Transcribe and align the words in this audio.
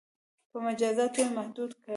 •په 0.51 0.57
مجازاتو 0.65 1.19
یې 1.23 1.27
محدود 1.37 1.71
کړئ. 1.79 1.89